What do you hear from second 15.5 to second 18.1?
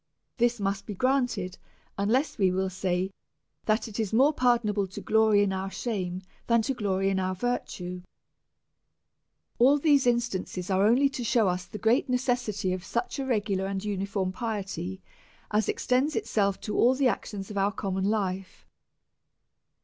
as extends itself to all the actions of our common